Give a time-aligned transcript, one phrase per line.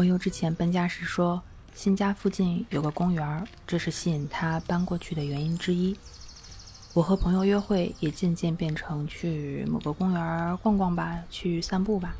[0.00, 1.42] 朋友之前搬家时说，
[1.74, 5.94] 新家附近有个公园，这是吸引他搬过去的原因之一。
[6.94, 12.14] 我和朋友约会也渐渐变成去某个公园逛逛吧，去散步吧。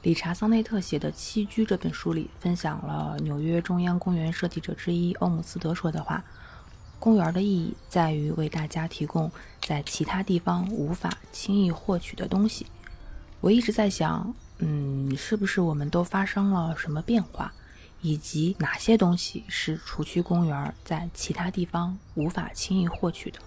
[0.00, 6.24] 理查·桑内特写的《栖居》这本书里，分享了纽约中央公园设计者之一欧姆斯德说的话
[6.98, 12.64] ：“公园的意义在于为大家提供在其他地方无法轻易获取的东西。”
[13.42, 17.52] 我一直在想，嗯，是不是我们都发生了什么变化，
[18.00, 23.38] 以及哪些东西是除去公园在其他地方无法轻易获取的？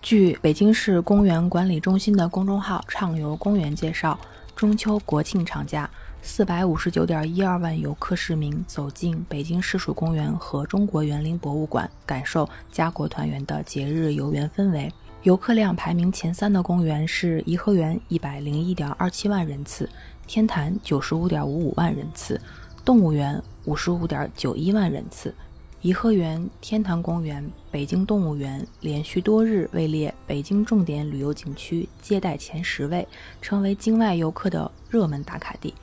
[0.00, 4.16] 据北京市公园管理中心的公众号“畅游公园”介绍，
[4.54, 5.90] 中秋国庆长假，
[6.22, 14.92] 四百五十九点一二万游客市民走进北京市属公园和中国园林博物馆，感受家国团圆的节日游园氛围。
[15.26, 19.84] 游客量排名前三的公园是颐和园，一百零一点二七万人次；
[20.24, 22.36] 天坛九十五点五五万人次；
[22.84, 25.34] 动物园五十五点九一万人次。
[25.80, 33.04] 颐和园、天坛公园、北京动物园连续多日位列北京重点旅游景区接待前十位，
[33.42, 35.74] 成为境外游客的热门打卡地。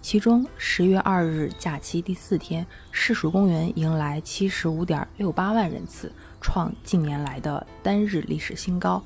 [0.00, 9.02] 其中，十月二日假期第四天，市属公园迎来七十五点六八万人次，创近年来的单日历史新高。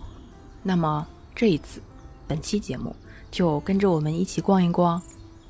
[0.62, 1.80] 那么，这一次，
[2.26, 2.96] 本期节目
[3.30, 5.00] 就跟着我们一起逛一逛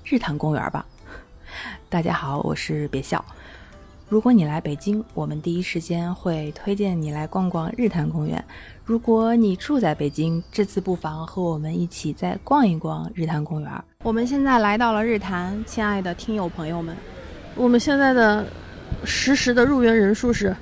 [0.04, 0.84] 日坛公园吧。
[1.88, 3.24] 大家好，我是别笑。
[4.08, 8.44] 如果你来北京，我们第一时间会推荐你来逛逛日坛公园。
[8.84, 13.84] 如果你住在北京，这次不妨和我们一起再逛一逛日坛公园。
[14.04, 16.96] 我们现在来到了日坛，亲爱的听友朋友们，
[17.56, 18.46] 我们现在的
[19.04, 20.54] 实时的入园人数是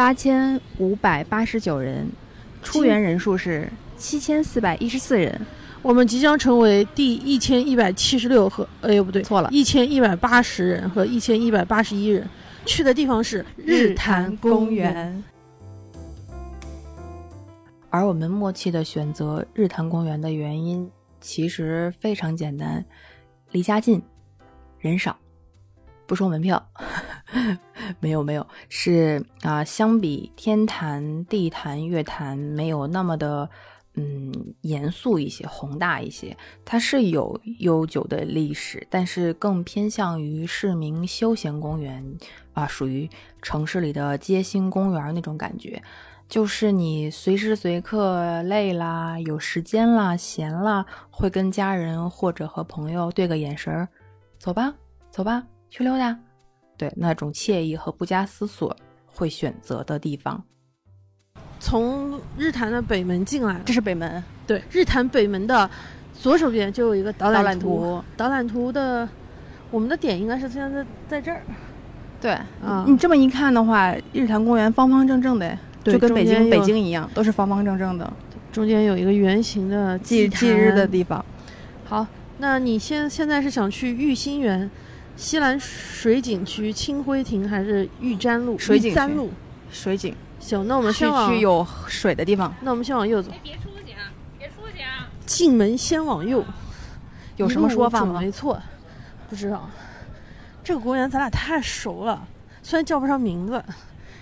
[0.00, 2.10] 八千五百八十九人，
[2.62, 5.38] 出园人数是七千四百一十四人。
[5.82, 12.26] 我们即将成为第一千一百七十六和哎呦不对，错了，一千一百八十人和一千一百八十一人。
[12.64, 15.22] 去的地方是日坛公园，
[17.90, 20.90] 而我们默契的选择日坛公园的原因
[21.20, 22.82] 其实非常简单：
[23.50, 24.00] 离家近，
[24.78, 25.18] 人少，
[26.10, 26.60] 不收门票。
[28.02, 33.48] 没有没有，是啊，相比天坛、地坛、月坛，没有那么的。
[33.94, 34.32] 嗯，
[34.62, 42.02] 严肃一些，宏大一些，它是有悠久的历史，但是更偏向于市民休闲公园
[42.54, 43.08] 啊，属于
[43.42, 45.82] 城市里的街心公园那种感觉，
[46.28, 53.88] 就是你随时随刻累啦，有时间啦，闲啦，会跟家人或者和朋友对个眼神儿，
[54.38, 54.72] 走吧，
[55.10, 56.18] 走吧，去溜达，
[56.76, 58.76] 对，那种惬意和不加思索
[59.06, 60.42] 会选择的地方。
[61.60, 64.22] 从日坛的北门进来，这是北门。
[64.46, 65.70] 对，日坛北门的
[66.12, 68.02] 左手边就有一个导览图。
[68.16, 69.08] 导览图的，
[69.70, 71.42] 我们的点应该是现在在这儿。
[72.20, 72.32] 对，
[72.62, 78.12] 啊，你这么一看的话，日坛公园方方正正的，就跟北京北京一样，都是方方正正的。
[78.50, 81.24] 中间有一个圆形的祭祭日的地方。
[81.84, 82.06] 好，
[82.38, 84.68] 那你现现在是想去玉心园、
[85.20, 88.58] 西兰水景区、清辉亭，还是玉簪路？
[88.58, 89.30] 水景三路，
[89.70, 90.16] 水景。
[90.38, 92.52] 行，那我们先往去有水的地方。
[92.62, 93.30] 那我们先往右走。
[93.42, 94.10] 别出去啊！
[94.38, 95.10] 别出去啊！
[95.26, 96.42] 进门先往右，
[97.36, 98.18] 有什么说法吗？
[98.18, 98.58] 没错，
[99.28, 99.68] 不知道。
[100.64, 102.26] 这个公园咱俩太熟了，
[102.62, 103.62] 虽然叫不上名字。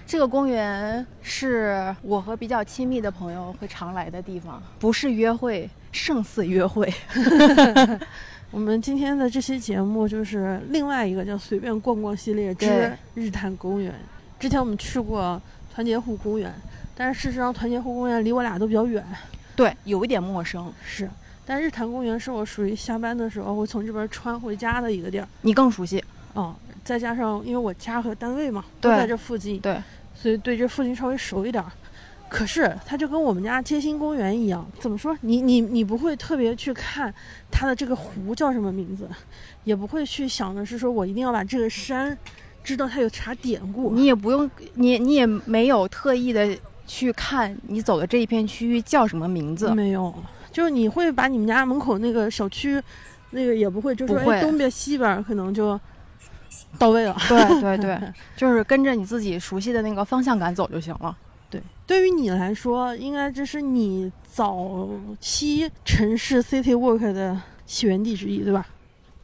[0.04, 6.92] 这个公园是我和比较亲密的朋友会常来的地方，不是约会，胜似约会。
[8.50, 13.94] 我们今天的这期节目就是另外一个叫“随便逛逛”系列之日坛公园。
[14.38, 15.40] 之前我们去过。
[15.70, 16.52] 团结湖公园，
[16.96, 19.06] 但是事实上团结湖公园离我俩都比较远，
[19.54, 20.72] 对，有一点陌生。
[20.84, 21.08] 是，
[21.46, 25.28] 但日坛公园是我属于下班的时候会从这边穿回家的一个地儿。
[25.42, 26.02] 你更熟悉，
[26.34, 26.52] 哦，
[26.82, 29.80] 再加上因为我家和单位嘛都在这附近，对，
[30.16, 31.62] 所以对这附近稍微熟一点。
[32.28, 35.16] 可是它就跟我们家街心公园一样，怎么说？
[35.22, 37.12] 你你你不会特别去看
[37.50, 39.08] 它的这个湖叫什么名字，
[39.64, 42.16] 也不会去想的是说我一定要把这个山。
[42.64, 46.46] 知道它有啥典故，你也不用，你你也没有特意的
[46.86, 50.14] 去看你走的这一片区域叫什么名字，没有，
[50.52, 52.82] 就是你会把你们家门口那个小区，
[53.30, 55.80] 那个也不会，就是哎东边西边可能就
[56.78, 57.98] 到位了，对对对，
[58.36, 61.16] 就是跟着你自己熟悉的那个方向感走就行了。
[61.88, 64.86] 对，于你来说，应该这是你早
[65.18, 68.66] 期城市 city work 的起源地之一，对吧？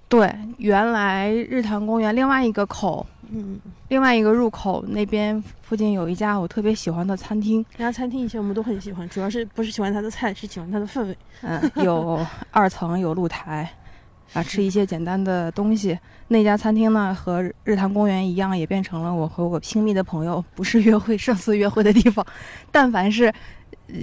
[0.08, 3.06] 对，原来日坛公园另外一个口。
[3.28, 11.18] 嗯，另外一个入口那边附近有一家我特别喜欢的餐厅，那家餐厅以前我们都很喜欢，主要是不是喜欢它的菜，是喜欢它的氛围。
[11.42, 13.70] 嗯，有二层有露台，
[14.34, 15.98] 啊，吃一些简单的东西。
[16.28, 22.24] 那家餐厅呢，和日坛公园一样，也变成了我和我亲密的朋友不是约会胜似约会的地方。
[22.70, 23.32] 但凡是，
[23.88, 23.94] 呃，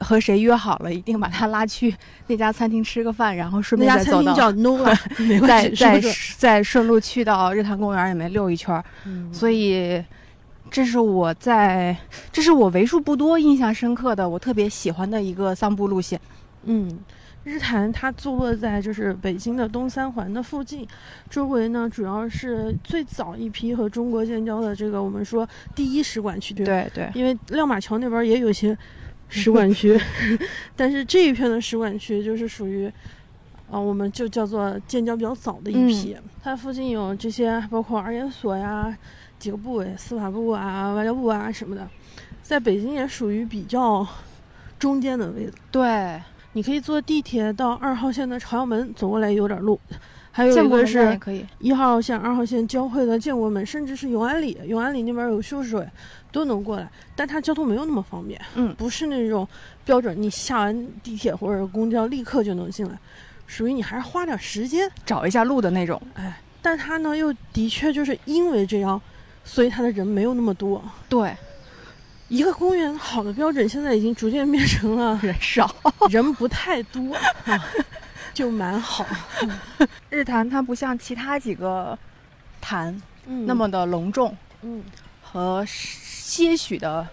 [0.00, 1.94] 和谁约好了，一定把他拉去
[2.28, 6.00] 那家餐厅吃个饭，然后顺便再走到， 家餐厅叫 Nova，再再？
[6.38, 8.84] 再顺路去到日坛公园里面溜一圈儿。
[9.04, 10.02] 嗯所以，
[10.70, 11.96] 这是我在，
[12.30, 16.20] 这是我为数不多印象深刻的，我特别喜欢的一个散步路线。
[16.64, 16.98] 嗯，
[17.48, 20.86] 日坛它坐落在就是北京的东三环的附近，
[21.30, 28.76] 周围呢主要是最早一批和中国建交的这个我们说第一使馆区，对对对，因为亮马桥那边也有些
[29.30, 29.98] 使馆区，
[30.76, 32.86] 但是这一片的使馆区就是属于，
[33.70, 36.14] 啊、我们就叫做建交比较早的一批。
[36.42, 38.94] 它附近有这些，包括儿研所呀、
[39.38, 41.88] 几个部委，司法部啊、外交部啊什么的，
[42.42, 44.06] 在北京也属于比较
[44.78, 45.52] 中间的位置。
[45.70, 46.20] 对，
[46.58, 49.78] 你可以坐地铁到二号线的朝阳门走过来有点路，
[50.32, 51.16] 还有一个是。
[51.60, 55.88] 一号线、二号线交汇的建国门，甚至是永安里，永安里那边有秀水，
[56.32, 59.46] 都能过来，但它交通没有那么方便，嗯不是那种
[59.84, 62.98] 标准你下完地铁或者公交立刻就能进来，
[63.46, 66.02] 属于你还是花点时间，找一下路的那种。
[66.14, 69.00] 哎，但它呢又的确就是因为这样，
[69.44, 70.82] 所以它的人没有那么多。
[71.08, 71.32] 对，
[72.28, 75.74] 一个公园好的标准现在已经逐渐变成了 人少。
[76.10, 77.14] 人不太多，
[77.44, 77.64] 啊、
[78.34, 79.04] 就蛮好。
[80.10, 81.98] 日坛它不像其他几个
[82.60, 84.82] 坛嗯那么的隆重嗯
[85.22, 87.06] 和些许的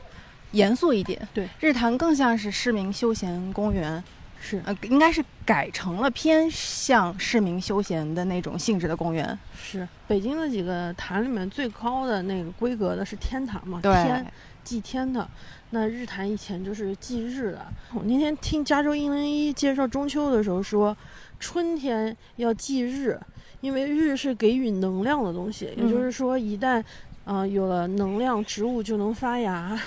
[0.52, 1.28] 严肃一点。
[1.34, 4.02] 对，日坛更像是市民休闲公园，
[4.42, 9.38] 是呃，应该是改成了偏向市民休闲的那种性质的公园。
[9.62, 14.26] 是，北京的几个坛里面最高的那个规格的是天坛嘛，对天
[14.66, 15.26] 祭天的。
[15.70, 17.66] 那日坛以前就是祭日的。
[17.94, 20.96] 我那天听加州一零一介绍中秋的时候说，
[21.40, 23.18] 春天要祭日，
[23.62, 26.80] 因为日是给予能量的东西，也嗯就是说，一旦
[27.24, 29.80] 啊、呃有了能量，植物就能发芽，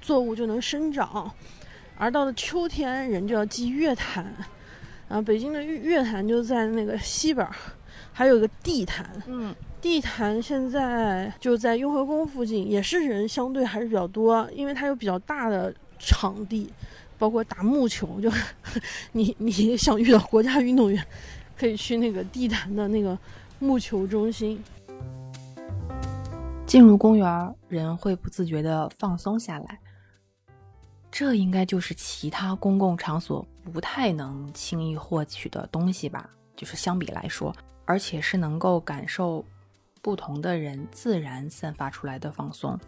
[0.00, 1.30] 作物就能生长。
[1.96, 4.34] 而到了秋天，人就要祭月坛。
[5.08, 7.54] 啊，北京的月月坛就在那个西边儿，
[8.12, 9.10] 还有个地坛。
[9.26, 16.72] 嗯，地坛现在就在雍和宫附近，也是人相对还是比较多，因为它有比较大的场地，
[17.18, 18.30] 包括打木球，就
[19.12, 21.04] 你你想遇到国家运动员，
[21.56, 23.18] 可以去那个地坛的那个
[23.58, 24.62] 木球中心。
[26.66, 29.78] 进入公园，人会不自觉的放松下来。
[31.10, 36.28] 这应该就是其他公共场所不太能轻易获取的东西吧？
[36.56, 37.54] 就是相比来说，
[37.84, 39.44] 而且是能够感受
[40.02, 42.78] 不同的人自然散发出来的放松。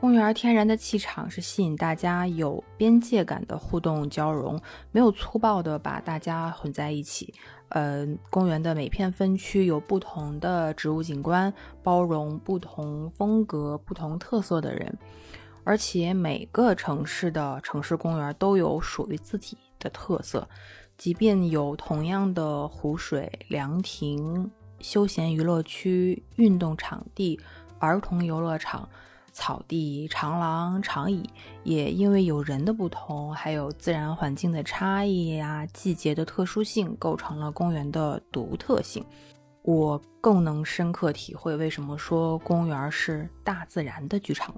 [0.00, 4.60] 公园天然的气场是吸引大家有边界感的互动交融，
[4.90, 7.32] 没有粗暴的把大家混在一起。
[7.70, 14.98] 呃，公园的每片分区有不同的植物景观，包容不同风格、不同特色的人，
[15.64, 20.46] 而且每个城市的城市公园都有属于自己的特色，
[20.96, 27.38] 即便有同样的湖水、凉亭、休闲娱乐区、运动场地、
[27.78, 28.88] 儿童游乐场。
[29.36, 31.28] 草地、长廊、长椅，
[31.64, 39.04] 也因为有人的不同，还有自然环境的差异呀、季节的特殊性，构成了公园的独特性。
[39.62, 44.54] 我更能深刻体会为什么说公园是大自然的剧场。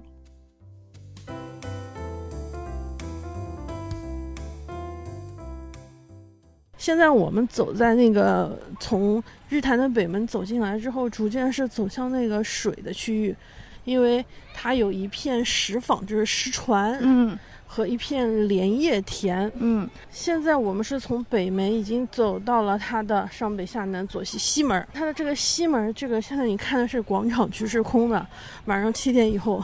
[6.77, 13.35] 现在我们走在那个从日坛的北门走进来之后，逐渐是走向那个水的区域，
[13.83, 19.51] 因为它有一片石舫，就是石船，嗯和一片莲叶田。
[19.55, 24.87] 嗯，现在我们是从北门已经走到了它的上北下南左西西门。
[24.93, 28.25] 它的这个西门，这个现在你看的是广场区是空的，
[28.65, 29.61] 晚上七点以后，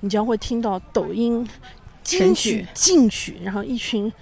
[0.00, 1.46] 你将会听到抖音
[2.02, 4.12] 金曲进曲，然后一群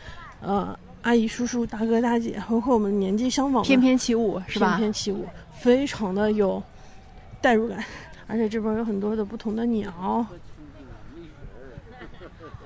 [0.42, 4.70] 呃阿姨叔叔、大哥大姐，包括我们年纪相仿翩翩起舞是吧？
[4.70, 6.62] 翩翩起舞，非常的有
[7.40, 7.84] 代入感，
[8.26, 10.26] 而且这边有很多的不同的鸟，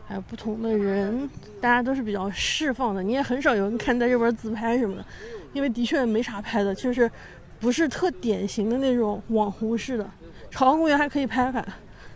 [0.06, 1.28] 还有不同的人，
[1.60, 3.02] 大家都是比较释放的。
[3.02, 5.04] 你也很少有人看在这边自拍什么的，
[5.52, 7.10] 因为的确没啥拍的，就是
[7.58, 10.08] 不是特典型的那种网红式的。
[10.50, 11.64] 朝阳公园还可以拍拍，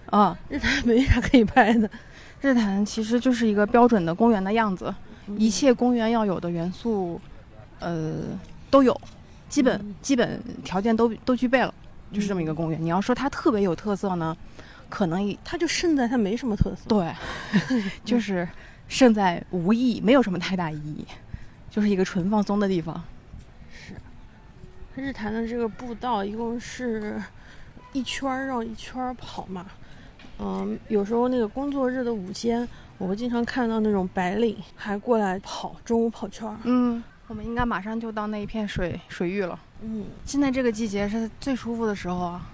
[0.07, 1.89] 啊，日坛没啥可以拍的。
[2.41, 4.95] 日坛其实就是一个标准的公园的样子，
[5.39, 7.21] 一切公园要有的元素，
[7.79, 8.23] 呃，
[8.71, 8.99] 都有，
[9.49, 11.75] 基本、嗯基本条件都都具备了。
[12.13, 12.83] 就是这么一个公园。
[12.83, 14.37] 你要说它特别有特色呢，
[14.89, 16.89] 可能它就胜在它没什么特色。
[16.89, 17.15] 对，
[18.05, 18.49] 就是
[18.89, 21.07] 胜在无意义，没有什么太大意义，
[21.71, 23.01] 就是一个纯放松的地方。
[23.73, 23.95] 是，
[24.97, 27.23] 日坛的这个步道一共是
[27.93, 29.67] 一圈儿绕一圈儿跑嘛。
[30.41, 32.69] 嗯，有时候那个工作日的午间，
[33.01, 36.55] 我们经常看到那种白领还过来跑，中午跑圈儿。
[36.65, 39.59] 嗯，我们应该马上就到那一片水水域了。
[39.81, 42.47] 嗯，现在这个季节是最舒服的时候啊，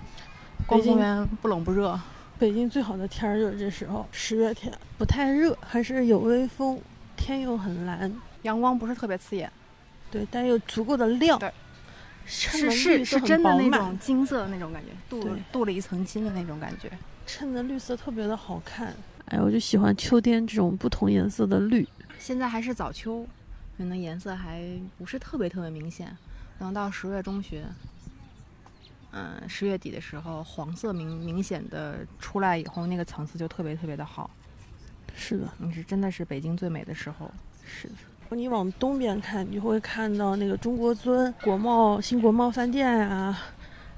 [0.65, 1.99] 逛公园不冷不热。
[2.39, 6.81] 北京最好的天儿就是这时候，十月天，不太热，还是有微风，
[7.17, 9.51] 天又很蓝，阳光不是特别刺眼，
[10.13, 11.41] 对，但又足够的亮。
[12.25, 12.71] 是
[13.05, 16.89] 是真的那种金色的那种感觉，镀镀了一层金的那种感觉。
[17.27, 18.95] 衬的绿色特别的好看。
[19.27, 21.87] 哎，我就喜欢秋天这种不同颜色的绿。
[22.19, 23.27] 现在还是早秋，
[23.77, 24.63] 可能颜色还
[24.97, 26.17] 不是特别特别明显，
[26.59, 27.65] 等到十月中旬，
[29.13, 34.31] 嗯，十月底的时候，黄色明明显的出来以后，那个层次就特别特别的好。
[35.15, 37.31] 是的，你是真的是北京最美的时候。
[37.65, 37.95] 是的。
[38.31, 43.39] 你往东边看，你就会看到那个中国尊、国贸、新国贸饭店啊，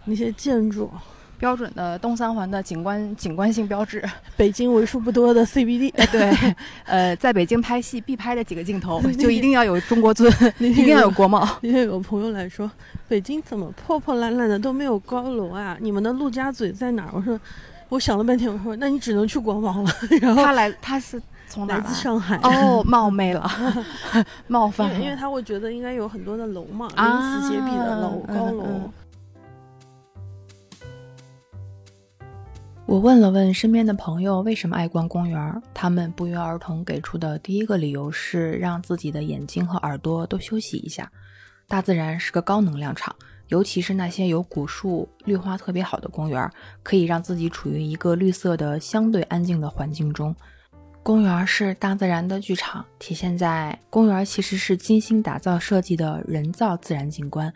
[0.04, 0.90] 那些建筑。
[1.38, 4.02] 标准的东三环的景观景观性标志，
[4.37, 5.92] 北京为数不多的 CBD。
[6.11, 6.54] 对，
[6.85, 11.49] 呃，在北京拍戏必拍的几个镜头， 就一定要有中国尊，一定要有国贸。
[11.62, 12.71] 那天有个朋友来说，
[13.07, 15.76] 北京怎么破破烂烂的都没有高楼啊？
[15.80, 17.11] 你们的陆家嘴在哪儿？
[17.14, 17.40] 我说，
[17.88, 19.90] 我想了半天，我说，那你只能去国贸了。
[20.21, 21.80] 然后他来，他是从哪来？
[21.83, 22.37] 自上海。
[22.42, 23.49] 哦，冒昧了，
[24.49, 24.99] 冒犯了。
[24.99, 28.64] 为因为他会觉得应该有很多的楼嘛，啊鳞次栉比的楼、嗯高楼。
[32.88, 41.12] 我问了问身边的朋友为什么爱逛公园，他们不约而同给出的第一个理由是让自己的眼睛和耳朵都休息一下。
[41.66, 43.14] 大自然是个高能量场，
[43.49, 46.50] 尤其是那些有古树、绿化特别好的公园，
[46.83, 50.35] 可以让自己处于一个绿色的相对安静的环境中。
[51.02, 57.52] 公园是大自然的剧场，体现在公园其实是精心打造设计的人造自然景观。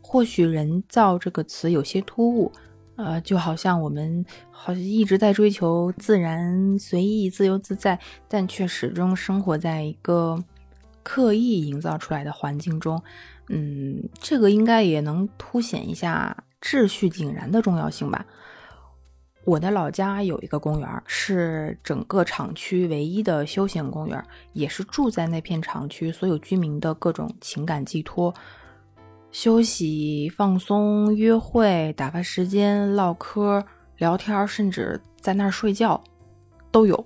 [0.00, 2.52] 或许“人造”这个词有些突兀，
[2.96, 10.42] 呃，就好像我们好像一直在追求自然、随意、自由自在，但却始终生活在一个
[11.02, 13.00] 刻意营造出来的环境中。
[13.48, 18.24] 嗯，这个应该也能凸显一下秩序井然的重要性吧。
[19.44, 24.20] 我的老家有一个公园，是整个厂区唯一的休闲公园，
[24.54, 28.34] 也是住在那片厂区所有居民的各种情感寄托。
[29.30, 33.62] 休息、放松、约会、打发时间、唠嗑、
[33.98, 36.02] 聊天，甚至在那儿睡觉，
[36.70, 37.04] 都有。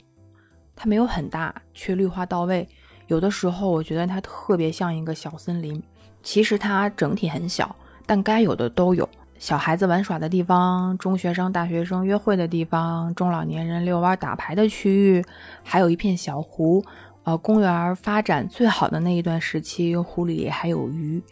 [0.77, 2.67] 它没有很大，却绿化到位。
[3.09, 5.83] 有的时候，我觉得它特别像一个小森林。
[6.23, 7.75] 其实它整体很小，
[8.07, 9.09] 但该有的都有。
[9.39, 15.25] 小孩子玩耍的地方，中学生、大学生约会的地方，中老年人遛弯打牌的区域，
[15.63, 16.85] 还有一片小湖。
[17.25, 21.23] 呃，公园发展最好的那一段时期，湖里还有鱼。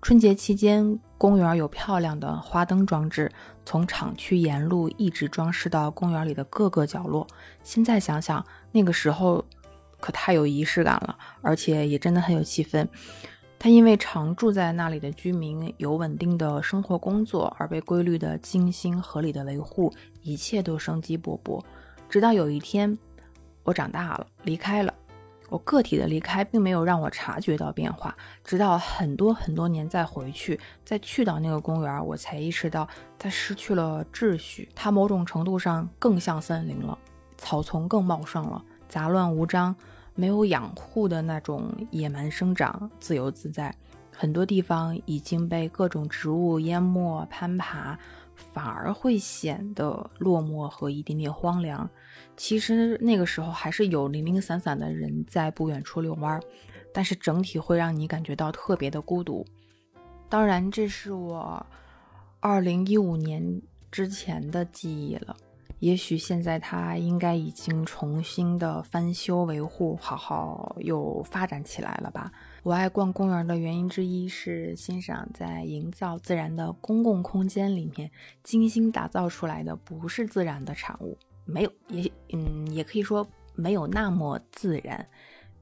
[0.00, 3.30] 春节期间，公园有漂亮的花灯装置，
[3.64, 7.26] 从厂区沿路一直装饰到公园里的各个角落。
[7.62, 9.44] 现在想想，那个时候
[10.00, 12.86] 可太有仪式感了，而且也真的很有气氛。
[13.58, 21.60] 他因为常住在那里的居民有稳定的生活工作，而被规律的、精心合理的维护，一切都生机勃勃。
[22.08, 22.96] 直到有一天，
[23.64, 24.94] 我长大了，离开了。
[25.48, 28.14] 我个体的离开并没有让我察觉到变化，
[28.44, 32.86] 直到很多很多年再回去，再去到那个公园，我才意识到
[33.18, 36.98] 它失去了秩序，它某种程度上更像森林了，
[37.36, 39.74] 草丛更茂盛了，杂乱无章，
[40.14, 43.74] 没有养护的那种野蛮生长，自由自在。
[44.20, 47.96] 很多地方已经被各种植物淹没、攀爬，
[48.34, 51.88] 反而会显得落寞和一点点荒凉。
[52.36, 56.42] 其实那个时候还是有零零散散的人在不远处遛弯儿，
[56.92, 59.46] 但是整体会让你感觉到特别的孤独。
[60.28, 61.64] 当然，这是我
[62.40, 65.36] 二零一五年之前的记忆了。
[65.78, 72.32] 也许现在它应该已经重新的翻修维护，好好又发展起来了吧。
[72.68, 78.10] 我爱逛公园的原因之一是欣赏在营造自然的公共空间里面
[78.42, 81.16] 精心打造出来的不是自然的产物。
[81.46, 85.08] 没有，也嗯，也可以说没有那么自然。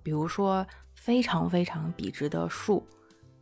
[0.03, 2.85] 比如说，非常非常笔直的树，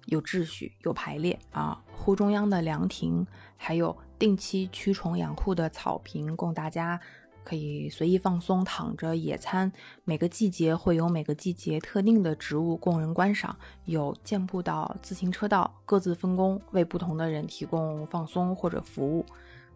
[0.08, 1.82] 有秩序、有排列啊。
[1.90, 7.00] 湖中央的凉亭，还有定期驱虫养护的草坪，供大家
[7.44, 9.70] 可以随意放松、躺着野餐。
[10.04, 19.24] 每个季节会有每个季节特定的植物供人观赏，有健步道、自行车道，各自分工，为不同的人提供放松或者服务。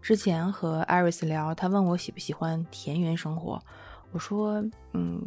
[0.01, 3.61] 之前和艾瑞斯聊，他问我喜不喜欢田园生活，
[4.13, 5.21] 我说，嗯，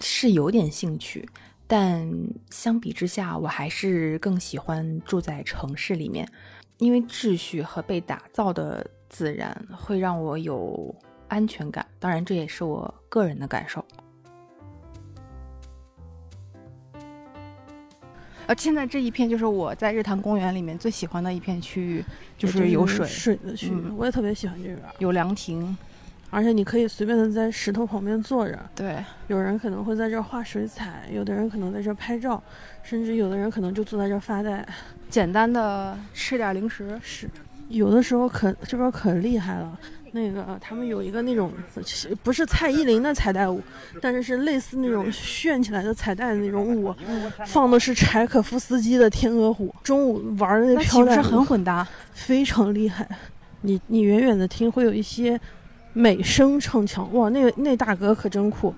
[0.00, 1.28] 是有点兴趣，
[1.66, 2.10] 但
[2.50, 6.26] 相比之下，我还是更喜欢住在城市里面，
[6.78, 10.94] 因为秩序和被打造的自然会让我有
[11.28, 11.86] 安全感。
[11.98, 13.84] 当然，这也是我个人的感受。
[18.46, 22.04] 呃，现在这一片就是我在日坛公园里面最喜欢的一片区域，
[22.38, 25.76] 就就是有水，水的区域，嗯我也特别喜欢这边，有凉亭。
[26.30, 32.42] 而且你可以随便的在石头旁边坐着，对，有人可能会在这儿画水彩，有的人可能在这儿拍照，
[32.82, 34.66] 甚至有的人可能就坐在这儿发呆。
[35.08, 37.00] 简单的吃点零食。
[37.02, 37.28] 是，
[37.68, 39.80] 有的时候可这边可厉害了。
[40.12, 41.52] 那个他们有一个那种
[42.22, 43.62] 不是蔡依林的彩带舞，
[44.00, 46.94] 但是是类似那种炫起来的彩带的那种舞，
[47.46, 49.68] 放的是柴可夫斯基的《天鹅湖》。
[49.82, 51.86] 中午玩的那飘带舞很混搭？
[52.12, 53.08] 非常厉害。
[53.60, 55.38] 你你远远的听会有一些
[55.92, 58.74] 美声唱腔，哇，那个那大哥可真酷。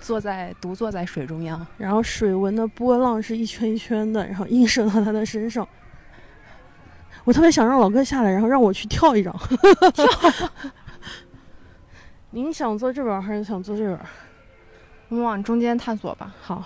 [0.00, 5.66] 坐在独坐在水中央，然后水纹的波浪是一圈一圈的，然后映射到他的身上。
[7.26, 9.34] 我特别想让老哥下来，然后让我去跳一张。
[9.92, 10.06] 跳。
[12.30, 14.06] 您想坐这边儿还是想坐这边儿？
[15.08, 16.32] 我们往中间探索吧。
[16.40, 16.62] 好，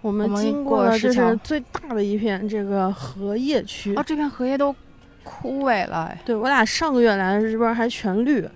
[0.00, 3.94] 我们经过了这是最大的一片这个荷叶区。
[3.94, 4.74] 哦，这片荷叶都
[5.22, 8.48] 枯萎了，哎对我俩上个月来的时候这边儿还全绿，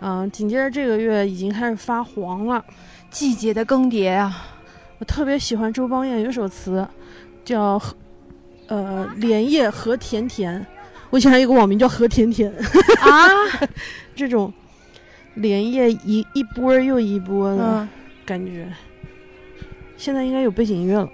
[0.00, 2.64] 嗯、紧接着这个月已经开始发黄了。
[3.10, 4.34] 季节的更迭啊！
[4.98, 6.88] 我特别喜欢周邦彦有一首词，
[7.44, 7.78] 叫
[8.72, 10.58] 《呃莲叶何田田》。
[11.10, 12.50] 我以前还有一个网名叫何甜甜，
[13.00, 13.28] 啊，
[14.16, 14.50] 这种
[15.34, 17.88] 莲叶一一波又一波的嗯，
[18.24, 18.66] 感觉。
[19.98, 21.10] 现在应该有背景音乐了。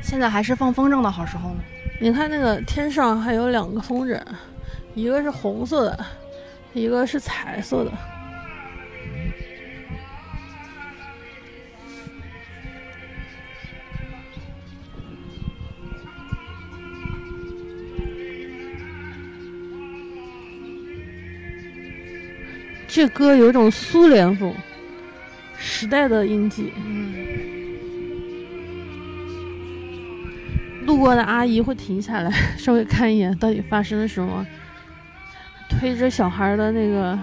[0.00, 1.56] 现在还是放风筝的好时候呢。
[2.00, 4.18] 你看那个天上还有两个风筝，
[4.94, 6.06] 一个是红色的，
[6.72, 7.90] 一个是彩色的。
[22.92, 24.52] 这歌有一种苏联风，
[25.56, 26.72] 时代的印记。
[26.76, 27.14] 嗯，
[30.86, 34.44] 路过的阿姨会停下来， 稍微看一眼到底发生了什么。
[35.68, 37.16] 推着小孩的那个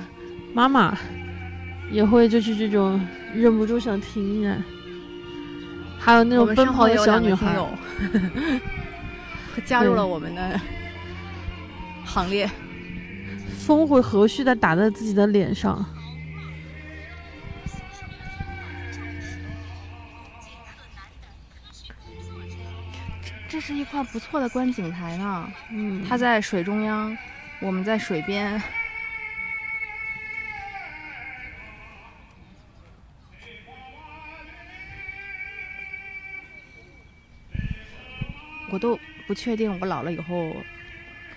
[0.53, 0.97] 妈妈
[1.91, 4.63] 也会就是这种忍不住想停下来。
[5.99, 7.57] 还有那种奔跑的小女孩，
[9.65, 10.57] 加入了我们的
[12.05, 12.49] 行列。
[13.47, 15.85] 风会和煦的打在自己的脸上。
[23.49, 27.17] 这是一块不错的观景台呢，嗯，它在水中央，
[27.59, 28.61] 我们在水边。
[38.69, 40.53] 我都不确定我老了以后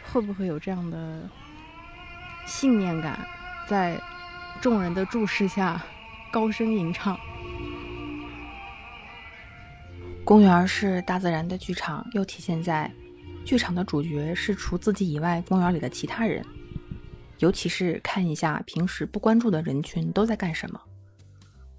[0.02, 1.22] 会不会有这样的
[2.50, 3.16] 信念感，
[3.68, 3.98] 在
[4.60, 5.80] 众人的注视下
[6.32, 7.16] 高声吟唱。
[10.24, 12.92] 公园是大自然的剧场，又体现在
[13.44, 16.44] 剧场的主角是除自己以外公园里的其他人，
[17.38, 20.80] 尤其是看一下平时不关注的人群都在干什么。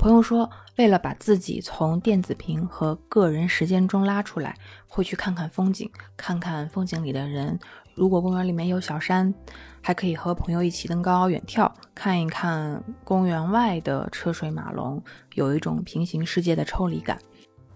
[0.01, 4.55] 朋友说，为了把自己从电子屏和个人时间中拉出来，
[4.87, 5.87] 会去看看风景，
[6.17, 7.59] 看看风景里的人。
[7.93, 9.31] 如果公园里面有小山，
[9.79, 14.99] 还可以和朋友一起登高远眺，看一看公园外的车水马龙，
[15.35, 17.19] 有一种平行世界的抽离感。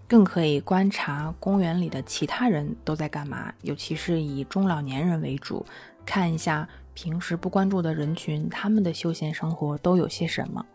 [0.08, 5.64] 更可以观察公园里的其他人都在干嘛，尤其是以中老年人为主，
[6.04, 10.66] 看一下平时不关注的人群，他们的休闲生活都有些什么。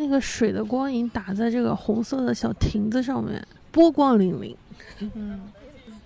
[0.00, 4.56] 那个水的光影打在这个红色的小亭子上面，波光粼粼。
[5.14, 5.40] 嗯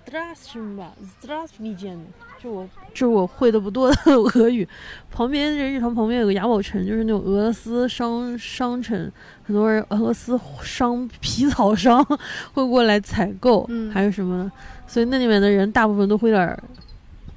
[0.05, 1.97] d r a s h v a d r a s h
[2.43, 3.97] 就我就我会的不多的
[4.35, 4.69] 俄语。
[5.11, 9.11] 旁边这日常旁边有个雅宝城，就是那种俄罗斯商商城，
[9.45, 12.05] 很多人俄罗斯商皮草商
[12.53, 14.53] 会过来采购，嗯、还有什么的，
[14.87, 16.47] 所以那里面的人大部分都会点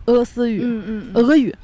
[0.08, 1.56] 俄罗斯语，嗯嗯，俄语，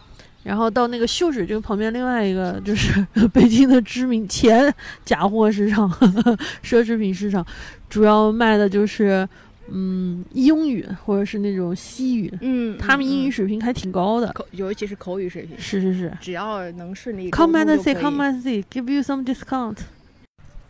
[0.43, 4.73] 然后到那个秀水这个旁边，另外一个就是 北京的知名前
[5.05, 5.89] 假货市场、
[6.63, 7.45] 奢侈品市场，
[7.89, 9.27] 主要卖的就是
[9.69, 14.31] 嗯英语或者是那种西语，嗯，他们英语嗯水平还挺高的。
[14.33, 19.77] 口，尤其是口语水平，是是是只要能顺利，Come and see, come and see, give you some discount。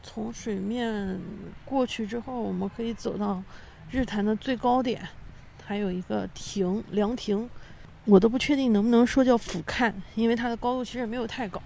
[0.04, 1.20] 从水面
[1.66, 3.42] 过去之后，我们可以走到
[3.90, 5.02] 日坛的最高点，
[5.66, 7.50] 还有一个亭凉亭，
[8.06, 11.62] 我都不确定能不能说叫俯瞰，因为它的高度其实也没有太高。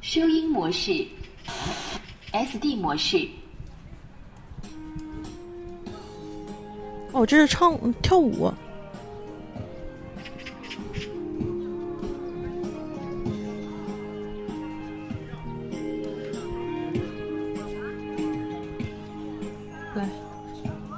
[0.00, 1.06] 收音模式
[2.32, 3.28] ，SD 模式。
[7.12, 8.52] 哦，这是唱跳舞。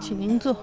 [0.06, 0.56] 请您坐。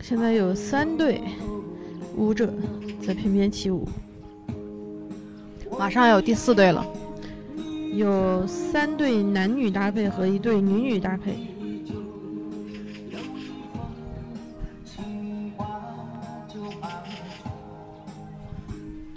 [0.00, 1.20] 现在有三对
[2.16, 2.50] 舞者
[3.06, 3.86] 在翩翩起舞，
[5.78, 6.82] 马上有第四队了。
[7.92, 11.36] 有三对男女搭配和一对女女搭配。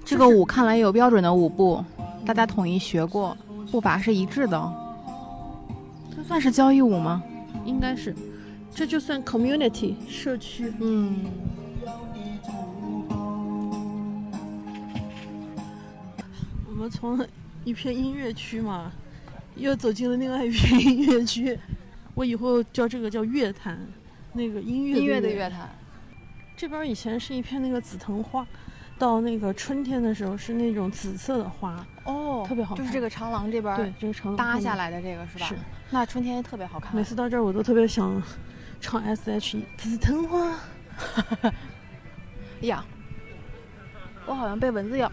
[0.04, 1.82] 这个舞看来有标准的舞步，
[2.26, 3.38] 大家统一学过，
[3.72, 4.74] 步伐是一致的。
[6.14, 7.24] 这算是交谊舞吗？
[7.66, 8.14] 应该是，
[8.76, 10.74] 这就算 community 社区。
[10.82, 11.26] 嗯。
[16.68, 17.26] 我们从
[17.64, 18.92] 一片音乐区嘛，
[19.56, 21.58] 又走进了另外一片音乐区。
[22.14, 23.80] 我以后叫这个叫乐坛，
[24.34, 25.70] 那个音乐音乐的乐乐坛。
[26.58, 28.46] 这边以前是一片那个紫藤花，
[29.02, 34.76] 到那个春天的时候是那种紫色的花，哦特别好看就是这个长廊这边对，这个长廊搭下。
[34.76, 35.48] 来的这个是吧？
[35.48, 35.56] 是。
[35.90, 36.96] 那春天特别好看。
[36.96, 38.22] 每次到这儿我都特别想
[38.80, 40.56] 唱 S.H.E 紫藤花。
[42.62, 42.86] 呀，
[44.28, 45.12] 我好像被蚊子咬。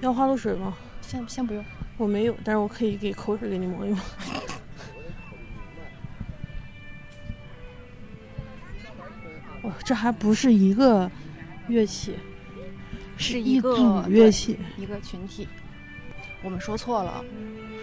[0.00, 0.74] 要花露水吗？
[1.00, 1.64] 先先不用。
[1.96, 4.00] 我没有，但是我可以给口水给你抹一抹。
[9.62, 11.08] 哦，这还不是一个
[11.68, 12.16] 乐器，一
[13.18, 15.46] 是一个组乐器，一个群体。
[16.42, 17.22] 我们说错了，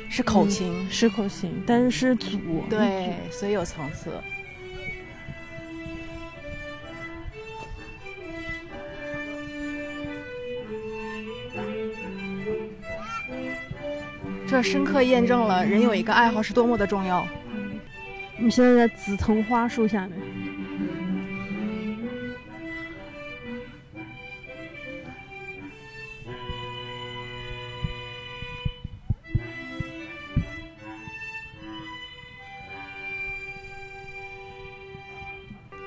[0.09, 0.89] 是口琴。
[0.89, 2.63] 是口琴，但是是组。
[2.69, 4.11] 对，所以有层次。
[14.47, 17.27] 这深刻验证了人有一个爱好是多么的重要。
[18.37, 20.44] 我们现在在紫藤花树下面。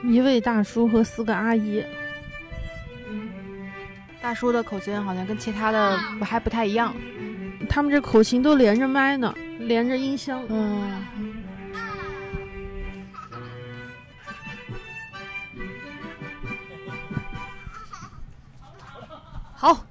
[0.09, 1.85] 一位大叔和四个阿姨，
[4.23, 6.94] 大叔的口琴好像跟其他的不还不太一样。
[7.68, 10.42] 他们这口琴都连着麦呢，连着音箱。
[10.49, 11.05] 嗯，
[19.53, 19.85] 好，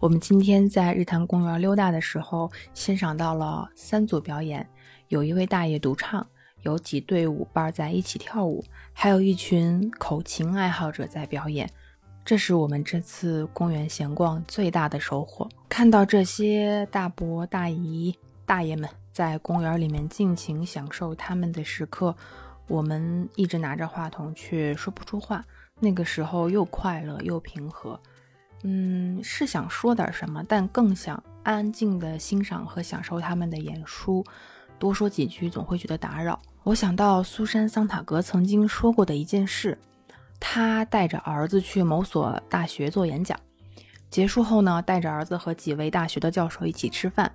[0.00, 4.68] 我们今天在日坛公园溜达的时候，欣赏到了三组表演，
[5.06, 6.26] 有一位大爷独唱，
[6.62, 11.68] 有几对舞伴在一起跳舞，还有一群口琴爱好者在表演。
[12.24, 15.48] 这是我们这次公园闲逛最大的收获。
[15.68, 22.14] 看到这些大伯、大姨、大爷们在公园里面尽情享受他们的时刻，
[22.68, 25.44] 我们一直拿着话筒却说不出话。
[25.80, 27.98] 那个时候又快乐又平和，
[28.64, 34.22] 嗯，是想说点什么，但更想安静的欣赏和享受他们的演出。
[34.78, 36.38] 多说几句总会觉得打扰。
[36.62, 39.76] 我想到苏珊·桑塔格曾经说过的一件事。
[40.38, 43.38] 他带着儿子去某所大学做演讲，
[44.10, 47.30] 结束后呢，带着儿子和几位大学的教授一起吃饭。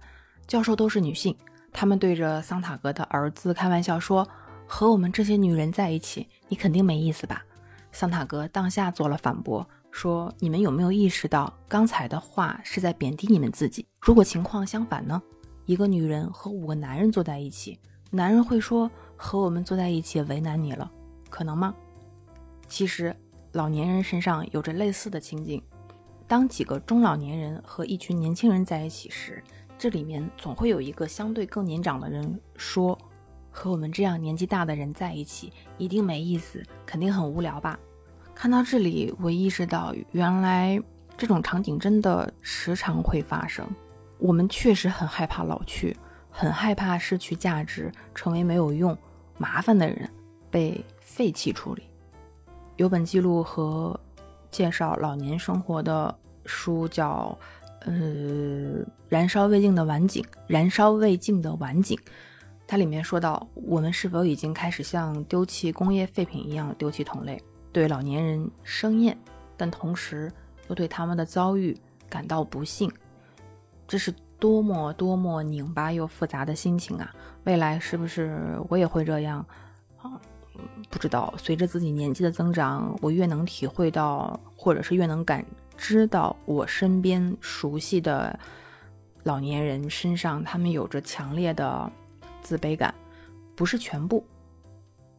[0.47, 1.35] 教授都是女性，
[1.71, 4.27] 他们对着桑塔格的儿子开玩笑说
[4.67, 7.43] ：“和我们这些女人在一起，你肯定没意思吧？”
[7.91, 13.85] 桑塔格当下做了反驳，说：“你们有没有意识到刚才的话是在贬低你们自己？
[13.99, 15.21] 如果情况相反呢？
[15.65, 18.89] 一个女人和五个男人坐在一起，男人会说
[19.25, 20.91] 和我们坐在一起为难你了，
[21.31, 21.73] 可能吗？”
[22.69, 23.15] 其实，
[23.53, 25.59] 老年人身上有着类似的情景。
[26.27, 29.43] 当几个中老年人和一群年轻人在一起时，
[29.79, 32.95] 这里面总会有一个相对更年长的人说
[33.49, 37.79] ：“和我们这样年纪大的人在一起，一定没意思，肯定很无聊吧？”
[38.35, 40.79] 看到这里，我意识到，原来
[41.17, 43.67] 这种场景真的时常会发生。
[44.19, 45.97] 我们确实很害怕老去，
[46.29, 48.97] 很害怕失去价值，成为没有用、
[49.37, 50.09] 麻烦的人，
[50.49, 51.83] 被废弃处理。
[52.77, 53.97] 有本记录和
[54.51, 56.13] 介绍老年生活的
[56.45, 57.37] 书叫
[57.89, 61.97] 《呃燃烧未尽的晚景》，燃烧未尽的晚景。
[62.67, 69.17] 它里面说到，我们是否已经开始像丢弃工业废品一样丢弃同类，对老年人生厌，
[69.55, 70.31] 但同时
[70.67, 71.77] 又对他们的遭遇
[72.09, 72.91] 感到不幸。
[73.87, 74.11] 这是
[74.45, 77.12] 多么多么拧巴又复杂的心情啊！
[77.45, 79.43] 未来是不是我也会这样？
[79.97, 80.21] 啊，
[80.88, 81.34] 不知道。
[81.36, 85.43] 随着自己年纪的增长，我越能体会到，或者是越能感
[85.75, 88.39] 知到我身边熟悉的
[89.23, 91.91] 老年人身上，他们有着强烈的
[92.43, 92.93] 自卑感。
[93.55, 94.23] 不是全部，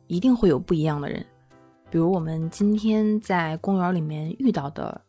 [0.06, 1.26] 一定会有不一样的人。
[1.90, 5.00] 比如我们今天在公园里面遇到的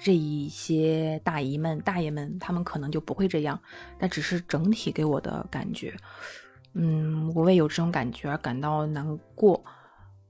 [0.00, 3.58] 这一些大姨们、大爷们，他们可能就不会这样。
[3.98, 5.94] 那只是整体给我的感觉。
[6.74, 9.64] 嗯，我为有这种感觉而感到难过。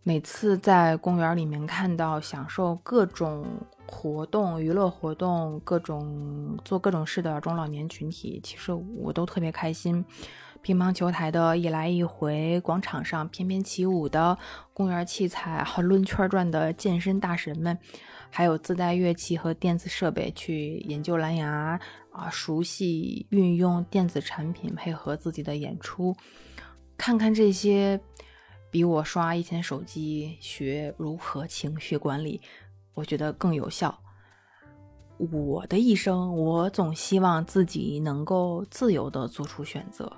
[0.03, 3.47] 每次在公园里面看到享受各种
[3.87, 10.03] 活动、娱乐活动、各种做各种事的中老年群体，其实我都特别开心。
[10.63, 14.37] 乒乓球台的一来一回，广场上翩翩起舞的
[14.73, 17.79] 公园器材和抡圈转的健身大神们，
[18.31, 21.81] 还有自带乐器和电子设备去研究蓝牙
[22.13, 26.15] 啊，熟悉运用电子产品配合自己的演出，
[26.97, 28.01] 看看这些
[28.71, 32.41] 比我刷一天手机学如何情绪管理，
[32.95, 33.99] 我觉得更有效。
[35.17, 40.13] 我的一生，我总希望自己能够自由的做出选择。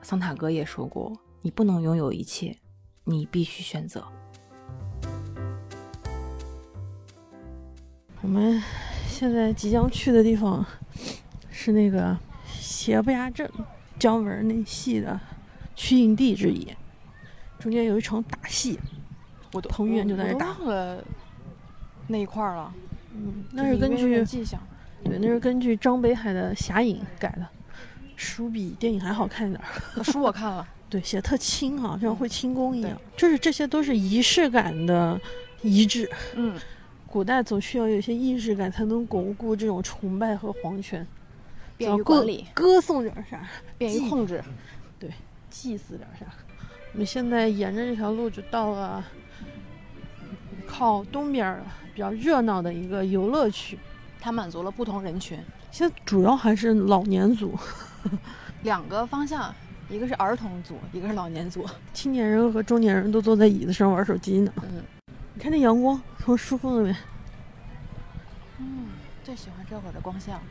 [0.00, 2.56] 桑塔格也说过：“你不能拥有一切，
[3.04, 4.06] 你必须选择。”
[8.24, 8.58] 我们
[9.06, 10.64] 现在即将去的地方
[11.50, 12.16] 是那个
[12.58, 13.46] 邪不压正
[13.98, 15.20] 姜文那戏的
[15.76, 16.66] 取景地之一，
[17.58, 18.80] 中间有一场打戏，
[19.52, 21.04] 我都彭于晏就在那打了
[22.06, 22.72] 那一块儿了。
[23.14, 24.24] 嗯，那是根据。
[25.04, 27.46] 对，那是根据张北海的《侠影》改的，
[28.16, 29.68] 书比电影还好看一点儿。
[30.02, 32.98] 书我看了，对，写的特轻啊，像会轻功一样。
[33.18, 35.20] 就是这些都是仪式感的
[35.60, 36.10] 遗志。
[36.36, 36.58] 嗯，
[37.14, 41.06] 古代总需要有一些仪式感，才能巩固这种崇拜和皇权，
[41.76, 43.48] 便要歌于管理，歌颂点啥，
[43.78, 44.42] 便于控制。
[44.98, 45.08] 对
[45.48, 46.26] 祭祀点啥。
[46.92, 49.04] 我们现在沿着这条路就到了
[50.66, 51.62] 靠东边
[51.94, 53.78] 比较热闹的一个游乐区。
[54.18, 55.38] 它满足了不同人群，
[55.70, 57.56] 现在主要还是老年组，
[58.64, 59.54] 两个方向，
[59.88, 61.64] 一个是儿童组，一个是老年组。
[61.92, 64.52] 青年人和中年人都坐在椅子上玩手机呢。
[64.64, 64.82] 嗯
[65.34, 66.96] 你看那阳光从树缝里面，
[68.58, 68.88] 嗯，
[69.24, 70.42] 最喜欢这会儿的光线了，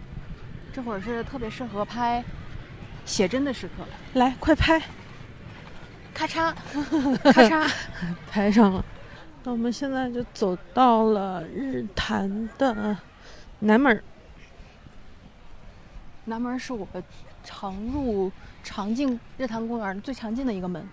[0.74, 2.24] 这会儿是特别适合拍
[3.06, 3.86] 写真的时刻。
[4.14, 4.82] 来快拍，
[6.14, 6.54] 咔嚓，
[7.32, 7.72] 咔嚓，
[8.30, 8.84] 拍上了。
[9.46, 12.98] 那我们现在就走到了日坛的
[13.60, 14.04] 南门儿，
[16.26, 17.02] 南门是我们
[17.42, 18.30] 常入
[18.64, 20.86] 常进日坛公园最常进的一个门，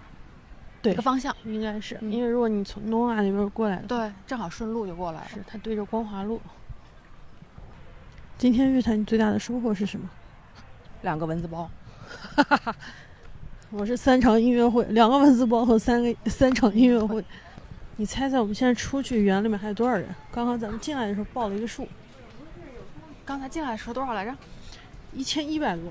[0.82, 1.34] 对一个方向。
[1.44, 5.26] 应该是、嗯因为如果你从东亚那边过来的，对，正好顺路就过来了。
[5.32, 6.40] 是它对着光华路。
[8.38, 10.08] 今天日坛你最大的收获是什么？
[11.02, 11.70] 两个蚊子包，
[13.70, 17.24] 我是三场音乐会，两个蚊子包和三个三场音乐会。
[17.96, 20.06] 你猜猜我们现在出去园里面还有多少人？
[20.32, 21.86] 刚刚咱们进来的时候报了一个数，
[23.24, 24.34] 刚才进来的时候多少来着？
[25.12, 25.84] 一千一百多。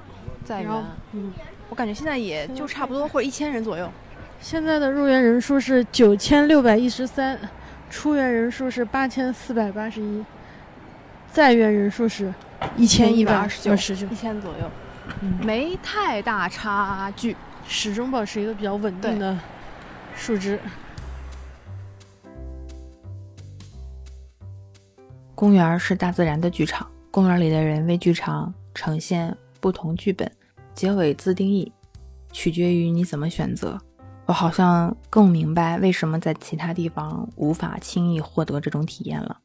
[0.44, 1.34] 在然后园，嗯，
[1.70, 3.92] 我感觉现在也就差不多，或者一千人左右。
[4.40, 7.38] 现在的入园人数是九千六百一十三，
[7.90, 10.24] 出园人数是八千四百八十一，
[11.32, 12.34] 在园人数是
[12.76, 14.72] 一千一百二十九，十九一，千左右，
[15.22, 17.36] 嗯，没太大差距。
[17.68, 19.38] 始终保持一个比较稳定的
[20.16, 20.60] 数值。
[25.36, 30.32] 公园是大自然的剧场，公园里的人为剧场呈现不同剧本，
[30.74, 31.72] 结尾自定义，
[32.32, 33.80] 取决于你怎么选择。
[34.30, 39.36] 我好像更明白为什么在其他地方无法轻易获得这种体验了。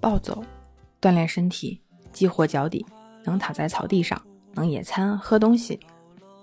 [0.00, 0.42] 暴走，
[1.00, 1.80] 锻炼身体，
[2.12, 2.84] 激活脚底，
[3.22, 4.20] 能躺在草地上，
[4.54, 5.78] 能野餐喝东西，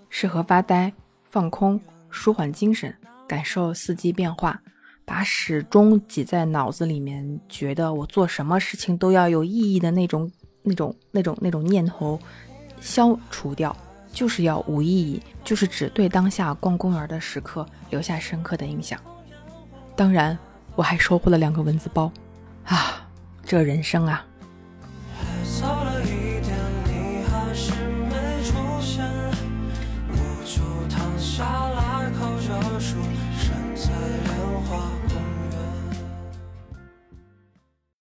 [0.07, 0.89] 适合发呆、
[1.29, 1.77] 放空、
[2.09, 2.95] 舒缓精神。
[3.27, 4.57] 感受四季变化，
[5.03, 12.17] 把始终挤在脑子里面，觉得我做什么事情都要有意义的那种、那种、那种、那种念头
[12.83, 13.73] 消除掉，
[14.11, 18.99] 就是要无意义，就是只对当下逛公园的时刻留下深刻的印象。
[19.95, 20.37] 当然，
[20.75, 22.11] 我还收获了两个文字包，
[22.65, 23.07] 啊，
[23.45, 24.25] 这人生啊！